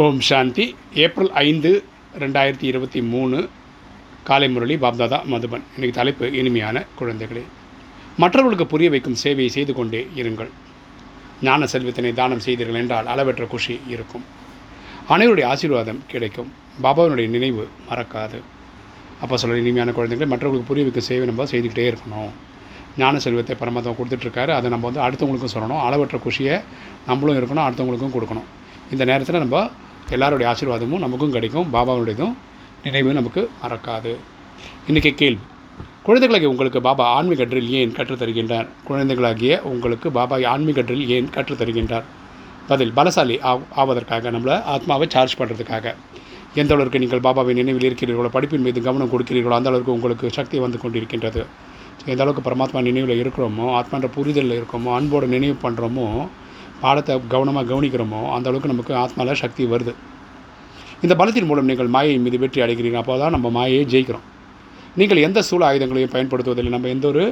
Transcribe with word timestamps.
ஓம் 0.00 0.20
சாந்தி. 0.20 0.74
April 0.94 1.30
ஐந்து 1.30 1.70
ரெண்டாயிரத்தி 2.18 2.62
இருபத்தி 2.62 3.02
மூணு 3.02 3.48
காலை 4.24 4.48
முரளி 4.48 4.76
பாப்தாதா 4.84 5.18
மதுபன். 5.32 5.64
இன்றைக்கு 5.74 5.96
தலைப்பு 5.98 6.32
இனிமையான 6.32 6.84
குழந்தைகளே. 7.00 7.42
மற்றவர்களுக்கு 8.16 8.66
புரிய 8.66 8.90
வைக்கும் 8.90 9.16
சேவையை 9.22 9.46
செய்து 9.46 9.74
கொண்டே 9.74 10.08
இருங்கள். 10.14 10.48
ஞான 11.42 11.66
செல்வத்தினை 11.72 12.12
தானம் 12.12 12.40
செய்தீர்கள் 12.46 12.74
என்றால் 12.74 13.06
அளவற்ற 13.06 13.46
குஷி 13.46 13.80
இருக்கும். 13.88 14.24
அனைவருடைய 15.08 15.44
ஆசீர்வாதம் 15.44 16.00
கிடைக்கும். 16.12 16.50
பாபாவினுடைய 16.82 17.28
நினைவு 17.28 17.68
மறக்காது. 17.90 18.40
அப்போ 19.20 19.36
சொல்ல 19.36 19.58
இனிமையான 19.58 19.92
குழந்தைகளை 19.92 20.30
மற்றவர்களுக்கு 20.32 20.70
புரிய 20.72 20.86
வைக்கும் 20.88 21.08
சேவை 21.10 21.26
நம்ம 21.26 21.44
செய்துக்கிட்டே 21.52 21.86
இருக்கணும். 21.92 22.32
ஞான 22.98 23.18
செல்வத்தை 23.18 23.56
பரமாத்மா 23.60 23.94
கொடுத்துட்ருக்காரு 24.00 24.48
அதை 24.48 24.70
நம்ம 24.70 24.90
வந்து 24.90 25.04
அடுத்தவங்களுக்கும் 25.08 25.56
சொல்லணும். 25.58 25.84
அளவற்ற 25.88 26.20
குஷியை 26.26 26.62
நம்மளும் 27.06 27.38
இருக்கணும் 27.42 27.66
அடுத்தவங்களுக்கும் 27.68 28.16
கொடுக்கணும். 28.18 28.50
இந்த 28.90 29.04
நேரத்தில் 29.10 29.42
நம்ம 29.44 29.58
எல்லாருடைய 30.10 30.46
ஆசீர்வாதமும் 30.52 31.02
நமக்கும் 31.04 31.34
கிடைக்கும் 31.36 31.68
பாபாவுடையதும் 31.74 32.34
நினைவும் 32.84 33.18
நமக்கு 33.18 33.42
மறக்காது. 33.62 34.12
இன்றைக்கி 34.88 35.10
கேள்வி. 35.14 35.44
குழந்தைகளாகிய 36.06 36.48
உங்களுக்கு 36.52 36.80
பாபா 36.86 37.04
ஆன்மீக 37.16 37.38
கற்றில் 37.42 37.68
ஏன் 37.80 37.92
கற்றுத்தருகின்றார் 37.98 38.68
குழந்தைகளாகிய 38.88 39.60
உங்களுக்கு 39.72 40.10
பாபா 40.18 40.36
ஆன்மீக 40.52 40.76
கற்றில் 40.78 41.06
ஏன் 41.16 41.28
கற்றுத்தருகின்றார் 41.36 42.06
பதில் 42.68 42.92
பலசாலி 42.96 43.36
ஆவ் 43.50 43.62
ஆவதற்காக 43.82 44.30
நம்மளை 44.34 44.56
ஆத்மாவை 44.74 45.06
சார்ஜ் 45.14 45.38
பண்ணுறதுக்காக 45.40 45.94
எந்த 46.60 46.74
அளவுக்கு 46.74 47.02
நீங்கள் 47.02 47.22
பாபாவை 47.26 47.52
நினைவில் 47.60 47.86
இருக்கிறீர்களோ 47.88 48.30
படிப்பின் 48.34 48.64
மீது 48.66 48.80
கவனம் 48.82 49.12
கொடுக்கிறீர்களோ 49.12 49.56
அந்த 49.58 49.70
அளவுக்கு 49.70 49.92
உங்களுக்கு 49.92 50.30
சக்தி 50.30 50.58
வந்து 50.58 50.78
கொண்டிருக்கின்றது. 50.82 51.42
எந்த 52.12 52.22
அளவுக்கு 52.24 52.44
பரமாத்மா 52.48 52.82
நினைவில் 52.88 53.20
இருக்கிறோமோ 53.22 53.66
ஆத்மான்ற 53.78 54.08
புரிதலில் 54.16 54.58
இருக்கோமோ 54.60 54.90
அன்போடு 54.98 55.26
நினைவு 55.26 55.56
பண்ணுறோமோ 55.64 56.06
பாடத்தை 56.84 57.14
கவனமாக 57.34 57.66
கவனிக்கிறோமோ 57.72 58.20
அந்த 58.36 58.48
அளவுக்கு 58.50 58.72
நமக்கு 58.72 58.92
ஆத்மாவில் 59.02 59.40
சக்தி 59.44 59.62
வருது. 59.72 59.94
இந்த 61.04 61.14
பலத்தின் 61.20 61.48
மூலம் 61.50 61.68
நீங்கள் 61.70 61.90
மாயை 61.96 62.14
மீது 62.24 62.38
வெற்றி 62.42 62.60
அடைகிறீங்க 62.64 62.98
அப்போ 63.00 63.14
தான் 63.22 63.34
நம்ம 63.36 63.50
மாயையை 63.56 63.84
ஜெயிக்கிறோம். 63.92 64.26
நீங்கள் 65.00 65.24
எந்த 65.26 65.42
சூழ 65.48 65.62
ஆயுதங்களையும் 65.68 66.14
பயன்படுத்துவதில்லை. 66.14 66.72
நம்ம 66.76 66.88
எந்த 66.96 67.06
ஒரு 67.12 67.24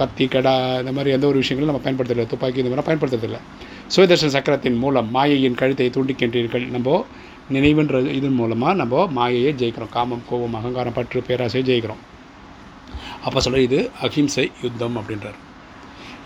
கத்தி 0.00 0.24
கடா 0.34 0.52
இந்த 0.82 0.92
மாதிரி 0.96 1.10
எந்த 1.16 1.26
ஒரு 1.30 1.38
விஷயங்களும் 1.42 1.70
நம்ம 1.70 1.82
பயன்படுத்தலை 1.86 2.24
துப்பாக்கி 2.30 2.60
இந்த 2.62 2.70
மாதிரி 2.72 2.86
பயன்படுத்துறதில்லை. 2.88 3.40
சுயதர்ஷன 3.94 4.32
சக்கரத்தின் 4.36 4.78
மூலம் 4.84 5.08
மாயையின் 5.16 5.58
கழுத்தை 5.60 5.88
தூண்டிக்கின்றீர்கள் 5.96 6.64
நம்ம 6.76 7.00
நினைவுன்ற 7.56 7.98
இதன் 8.18 8.38
மூலமாக 8.40 8.72
நம்ம 8.80 9.04
மாயையை 9.18 9.52
ஜெயிக்கிறோம். 9.60 9.92
காமம் 9.96 10.24
கோபம் 10.30 10.56
அகங்காரம் 10.60 10.96
பற்று 10.98 11.20
பேராசையை 11.28 11.64
ஜெயிக்கிறோம். 11.70 12.02
அப்போ 13.26 13.38
சொல்ல 13.46 13.60
இது 13.68 13.78
அஹிம்சை 14.06 14.46
யுத்தம் 14.64 14.98
அப்படின்றார். 15.02 15.38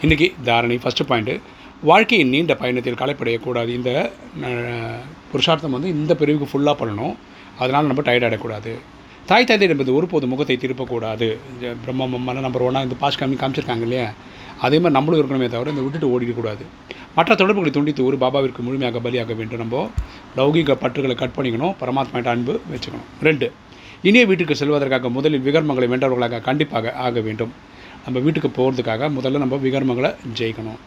இன்றைக்கி 0.04 0.26
தாரணை 0.46 0.76
ஃபஸ்ட்டு 0.82 1.04
பாயிண்ட்டு 1.08 1.34
வாழ்க்கையின் 1.88 2.30
நீண்ட 2.34 2.52
பயணத்தில் 2.60 2.98
களைப்படையக்கூடாது. 3.00 3.70
இந்த 3.78 3.90
புருஷார்த்தம் 5.32 5.74
வந்து 5.76 5.90
இந்த 5.96 6.12
பிரிவுக்கு 6.20 6.48
ஃபுல்லாக 6.52 6.74
பண்ணணும். 6.80 7.12
அதனால் 7.62 7.88
நம்ம 7.90 8.02
டயர்ட் 8.08 8.26
ஆகிடக்கூடாது 8.28 8.72
தாய் 9.28 9.46
தந்தை 9.50 9.68
என்பது 9.74 9.94
ஒருபோது 9.98 10.26
முகத்தை 10.32 10.56
திருப்பக்கூடாது. 10.64 11.28
பிரம்ம 11.84 12.08
மம்மன 12.14 12.42
நம்பர் 12.46 12.66
ஒன்னாக 12.68 12.88
இந்த 12.88 12.98
பாஸ் 13.02 13.20
காமி 13.20 13.36
காமிச்சிருக்காங்க 13.42 13.86
இல்லையா? 13.88 14.08
அதே 14.66 14.76
மாதிரி 14.82 14.96
நம்மளும் 14.98 15.20
இருக்கணுமே 15.20 15.48
தவிர 15.54 15.74
இந்த 15.74 15.84
விட்டுட்டு 15.86 16.12
ஓடிடக்கூடாது 16.14 16.64
மற்ற 17.18 17.30
தொடர்புகளை 17.42 17.72
துண்டித்து 17.76 18.08
ஒரு 18.10 18.18
பாபாவிற்கு 18.24 18.64
முழுமையாக 18.68 19.02
பலியாக 19.06 19.36
வேண்டும். 19.40 19.62
நம்ம 19.64 19.88
லௌகிக 20.38 20.76
பற்றுகளை 20.84 21.16
கட் 21.22 21.36
பண்ணிக்கணும். 21.36 21.74
பரமாத்மாட்ட 21.82 22.30
அன்பு 22.36 22.54
வச்சுக்கணும். 22.72 23.06
ரெண்டு 23.28 23.48
இனிய 24.10 24.24
வீட்டுக்கு 24.30 24.56
செல்வதற்காக 24.62 25.10
முதலில் 25.18 25.46
விகர்மங்களை 25.48 25.88
வென்றவர்களாக 25.94 26.42
கண்டிப்பாக 26.48 26.94
ஆக 27.06 27.20
வேண்டும். 27.28 27.54
நம்ம 28.04 28.20
வீட்டுக்கு 28.20 28.48
போகிறதுக்காக 28.48 29.10
முதல்ல 29.18 29.38
நம்ம 29.38 29.56
விகர்மங்களை 29.56 30.14
ஜெயிக்கணும். 30.38 30.78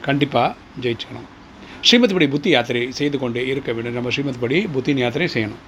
கண்டிப்பாக 0.00 0.54
ஜெயிச்சுக்கணும். 0.80 1.28
ஸ்ரீமத்படி 1.90 2.28
புத்தி 2.28 2.50
யாத்திரை 2.50 2.92
செய்து 2.92 3.18
கொண்டே 3.18 3.46
இருக்க 3.46 3.72
வேண்டும். 3.72 3.92
நம்ம 3.92 4.08
ஸ்ரீமத்படி 4.08 4.66
புத்தி 4.72 4.94
யாத்திரை 4.94 5.28
செய்யணும். 5.34 5.60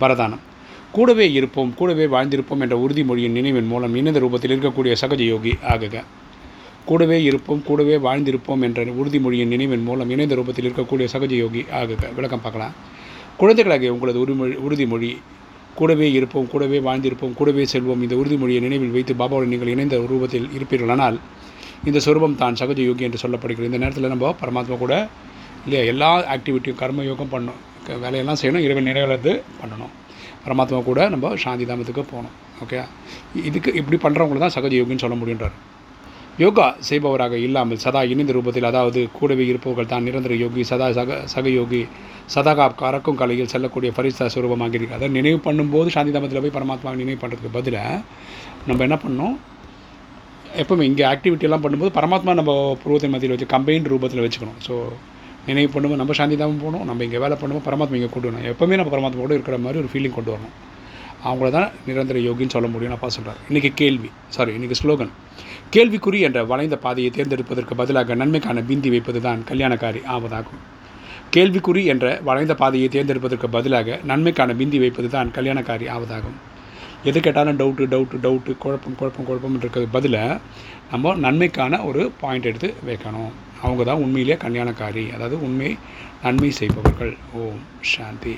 வரதானம். 0.00 0.38
கூடவே 0.92 1.32
இருப்போம் 1.32 1.74
கூடவே 1.74 2.06
வாழ்ந்திருப்போம் 2.06 2.60
என்ற 2.60 2.76
உறுதிமொழியின் 2.76 3.30
நினைவின் 3.30 3.66
மூலம் 3.66 3.94
இணைந்த 3.94 4.20
ரூபத்தில் 4.20 4.54
இருக்கக்கூடிய 4.56 4.96
சகஜ 5.00 5.18
யோகி 5.18 5.54
ஆகுக. 5.68 6.04
கூடவே 6.84 7.22
இருப்போம் 7.22 7.62
கூடவே 7.62 7.96
வாழ்ந்திருப்போம் 7.96 8.60
என்ற 8.60 8.84
உறுதிமொழியின் 8.84 9.46
நினைவின் 9.46 9.82
மூலம் 9.82 10.10
இணைந்த 10.10 10.34
ரூபத்தில் 10.34 10.64
இருக்கக்கூடிய 10.64 11.08
சகஜ 11.12 11.30
யோகி 11.30 11.64
ஆகுக. 11.72 12.14
விளக்கம் 12.14 12.40
பார்க்கலாம். 12.40 12.72
குழந்தைகளாகிய 13.36 13.92
உங்களது 13.92 14.18
உரிமொழி 14.18 14.56
உறுதிமொழி 14.68 15.16
கூடவே 15.78 16.06
இருப்போம் 16.18 16.48
கூடவே 16.52 16.78
வாழ்ந்திருப்போம் 16.86 17.34
கூடவே 17.40 17.64
செல்வோம். 17.72 18.02
இந்த 18.06 18.14
உறுதிமொழியை 18.20 18.60
நினைவில் 18.66 18.94
வைத்து 18.96 19.14
பாபாவுடன் 19.20 19.52
நீங்கள் 19.54 19.72
இணைந்த 19.74 19.98
ரூபத்தில் 20.12 20.48
இருப்பீர்களானால் 20.56 21.18
இந்த 21.88 21.98
சொரூபம் 22.06 22.38
தான் 22.42 22.58
சகஜ 22.60 22.80
யோகி 22.88 23.06
என்று 23.08 23.22
சொல்லப்படுகிறது. 23.24 23.70
இந்த 23.70 23.80
நேரத்தில் 23.84 24.12
நம்ம 24.12 24.34
பரமாத்மா 24.42 24.76
கூட 24.84 24.94
இல்லையா 25.64 25.82
எல்லா 25.92 26.10
ஆக்டிவிட்டியும் 26.34 26.80
கர்ம 26.82 27.04
யோகம் 27.10 27.32
பண்ணணும். 27.32 27.60
வேலையெல்லாம் 28.04 28.38
செய்யணும் 28.40 28.64
இரவு 28.66 28.80
நிறைவேறது 28.88 29.32
பண்ணணும். 29.60 29.92
பரமாத்மா 30.44 30.78
கூட 30.88 31.08
நம்ம 31.14 31.34
சாந்தி 31.44 31.64
தாமத்துக்கு 31.70 32.04
போகணும். 32.12 32.34
ஓகே 32.64 32.78
இதுக்கு 33.48 33.70
இப்படி 33.80 33.98
பண்ணுறவங்கள 34.04 34.40
தான் 34.44 34.54
சகஜ 34.56 34.74
யோகின்னு 34.80 35.04
சொல்ல 35.04 35.16
முடியுன்றார் 35.20 35.56
யோகா 36.38 36.66
செய்பவராக 36.88 37.34
இல்லாமல் 37.46 37.80
சதா 37.84 38.00
இணைந்த 38.10 38.32
ரூபத்தில் 38.36 38.68
அதாவது 38.68 39.00
கூடவே 39.18 39.44
இருப்பவர்கள் 39.50 39.88
தான் 39.92 40.04
நிரந்தர 40.08 40.34
யோகி 40.42 40.62
சதா 40.70 40.86
சக 40.98 41.16
சகயோகி 41.32 41.80
சதாகா 42.34 42.66
கறக்கும் 42.82 43.18
கலையில் 43.20 43.50
செல்லக்கூடிய 43.52 43.90
பரிசா 43.96 44.26
சுரூபமாக 44.34 44.78
இருக்குது 44.78 44.98
அதை 44.98 45.08
நினைவு 45.16 45.38
பண்ணும்போது 45.46 45.88
சாந்தி 45.94 46.12
தாமத்தில் 46.16 46.42
போய் 46.44 46.56
பரமாத்மா 46.58 46.94
நினைவு 47.02 47.20
பண்ணுறதுக்கு 47.22 47.56
பதிலாக 47.58 48.02
நம்ம 48.68 48.84
என்ன 48.88 48.98
பண்ணோம் 49.04 49.36
எப்பவுமே 50.62 50.86
இங்கே 50.90 51.04
ஆக்டிவிட்டியெல்லாம் 51.12 51.64
பண்ணும்போது 51.64 51.92
பரமாத்மா 51.98 52.32
நம்ம 52.40 52.52
புருவத்தின் 52.84 53.14
மத்தியில் 53.14 53.34
வச்சு 53.34 53.52
கம்பைன்ட் 53.54 53.90
ரூபத்தில் 53.92 54.24
வச்சுக்கணும். 54.24 54.58
ஸோ 54.66 54.74
நினைவு 55.48 55.68
பண்ணும்போது 55.74 56.00
நம்ம 56.02 56.14
சாந்தி 56.20 56.36
தாமம் 56.40 56.62
போகணும் 56.64 56.86
நம்ம 56.88 57.04
இங்கே 57.06 57.20
வேலை 57.24 57.36
பண்ணும்போது 57.42 57.66
பரமாத்மா 57.68 57.98
இங்கே 58.00 58.10
கொண்டு 58.14 58.28
வரணும். 58.28 58.48
எப்போவுமே 58.52 58.78
நம்ம 58.80 58.92
பரமாத்மா 58.94 59.22
கூட 59.24 59.34
இருக்கிற 59.38 59.58
மாதிரி 59.66 59.80
ஒரு 59.82 59.90
ஃபீலிங் 59.92 60.16
கொண்டு 60.16 60.32
வரணும். 60.34 60.54
அவங்கள 61.28 61.50
தான் 61.50 61.70
நிரந்தர 61.86 62.18
யோகின்னு 62.26 62.54
சொல்ல 62.56 62.68
முடியும் 62.74 62.94
அப்பா 62.96 63.08
சொல்கிறார் 63.16 63.40
இன்றைக்கி 63.50 63.70
கேள்வி 63.80 64.10
சாரி 64.36 64.52
இன்றைக்கி 64.58 64.76
ஸ்லோகன் 64.80 65.12
கேள்விக்குறி 65.74 66.18
என்ற 66.26 66.44
வளைந்த 66.44 66.76
பாதையை 66.84 67.10
தேர்ந்தெடுப்பதற்கு 67.16 67.74
பதிலாக 67.80 68.14
நன்மைக்கான 68.20 68.62
பிந்தி 68.68 68.90
வைப்பது 68.94 69.20
தான் 69.26 69.40
கல்யாணக்காரி 69.50 70.00
ஆவதாகும். 70.14 70.62
கேள்விக்குறி 71.34 71.82
என்ற 71.92 72.06
வளைந்த 72.28 72.54
பாதையை 72.54 72.88
தேர்ந்தெடுப்பதற்கு 72.88 73.48
பதிலாக 73.56 73.98
நன்மைக்கான 74.10 74.54
பிந்தி 74.60 74.78
வைப்பது 74.78 75.08
தான் 75.08 75.30
கல்யாணக்காரி 75.36 75.86
ஆவதாகும். 75.96 76.38
எது 77.08 77.18
கேட்டாலும் 77.20 77.58
டவுட்டு 77.60 77.84
டவுட்டு 77.92 78.16
டவுட்டு 78.24 78.52
குழப்பம் 78.62 78.96
குழப்பம் 79.00 79.28
குழப்பம் 79.28 79.58
இருக்கிறது 79.60 79.88
பதிலாக 79.96 80.40
நம்ம 80.90 81.14
நன்மைக்கான 81.26 81.82
ஒரு 81.84 82.10
பாயிண்ட் 82.20 82.48
எடுத்து 82.52 82.74
வைக்கணும். 82.88 83.32
அவங்க 83.62 83.84
தான் 83.84 84.02
உண்மையிலேயே 84.04 84.38
கல்யாணக்காரி 84.46 85.12
அதாவது 85.14 85.42
உண்மை 85.48 85.76
நன்மை 86.24 86.50
செய்பவர்கள். 86.50 87.14
ஓம் 87.42 87.62
சாந்தி. 87.92 88.34